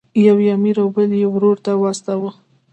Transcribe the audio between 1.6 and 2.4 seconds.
ته واستاوه.